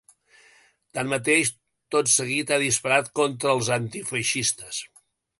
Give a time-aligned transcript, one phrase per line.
[0.97, 1.49] Tanmateix,
[1.95, 4.81] tot seguit ha disparat contra els antifeixistes.